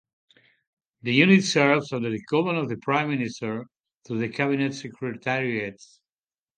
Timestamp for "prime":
2.77-3.11